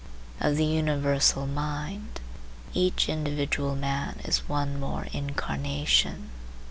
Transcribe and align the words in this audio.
Of 0.39 0.57
the 0.57 0.65
universal 0.65 1.45
mind 1.45 2.21
each 2.73 3.07
individual 3.07 3.75
man 3.75 4.19
is 4.25 4.49
one 4.49 4.79
more 4.79 5.07
incarnation. 5.13 6.31